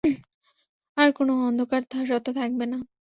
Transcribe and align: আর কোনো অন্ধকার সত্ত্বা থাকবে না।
আর 0.97 1.09
কোনো 1.17 1.33
অন্ধকার 1.47 1.81
সত্ত্বা 2.09 2.31
থাকবে 2.39 2.65
না। 2.65 2.77